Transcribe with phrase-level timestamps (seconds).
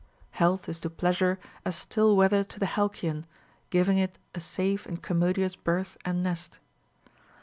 [0.31, 3.23] Health is to pleasure as still weather to the hal cyon,
[3.69, 6.57] giving it a safe and commodious birth and nest.